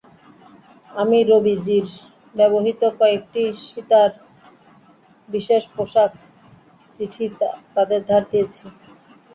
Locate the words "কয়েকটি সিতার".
2.99-4.11